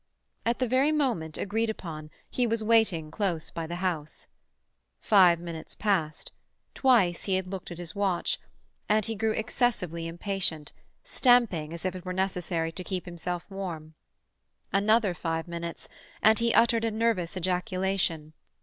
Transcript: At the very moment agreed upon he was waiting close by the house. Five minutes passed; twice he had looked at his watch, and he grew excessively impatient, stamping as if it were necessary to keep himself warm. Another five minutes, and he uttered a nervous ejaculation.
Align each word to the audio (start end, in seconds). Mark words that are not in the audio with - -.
At 0.47 0.57
the 0.57 0.67
very 0.67 0.91
moment 0.91 1.37
agreed 1.37 1.69
upon 1.69 2.09
he 2.27 2.47
was 2.47 2.63
waiting 2.63 3.11
close 3.11 3.51
by 3.51 3.67
the 3.67 3.75
house. 3.85 4.25
Five 4.99 5.39
minutes 5.39 5.75
passed; 5.75 6.31
twice 6.73 7.25
he 7.25 7.35
had 7.35 7.45
looked 7.45 7.69
at 7.69 7.77
his 7.77 7.93
watch, 7.93 8.39
and 8.89 9.05
he 9.05 9.13
grew 9.13 9.29
excessively 9.33 10.07
impatient, 10.07 10.73
stamping 11.03 11.71
as 11.71 11.85
if 11.85 11.95
it 11.95 12.03
were 12.03 12.13
necessary 12.13 12.71
to 12.71 12.83
keep 12.83 13.05
himself 13.05 13.45
warm. 13.47 13.93
Another 14.73 15.13
five 15.13 15.47
minutes, 15.47 15.87
and 16.19 16.39
he 16.39 16.51
uttered 16.51 16.83
a 16.83 16.89
nervous 16.89 17.37
ejaculation. 17.37 18.33